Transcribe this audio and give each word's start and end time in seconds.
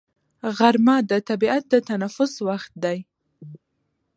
غرمه 0.57 0.95
د 1.09 1.11
طبیعت 1.29 1.63
د 1.69 1.75
تنفس 1.89 2.33
وخت 2.47 2.71
دی 2.83 2.99